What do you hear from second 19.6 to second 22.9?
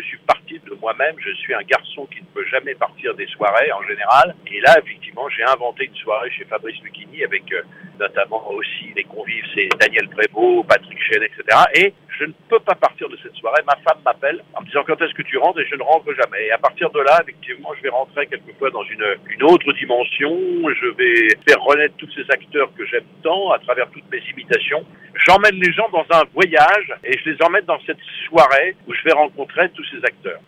dimension. Je vais faire renaître tous ces acteurs que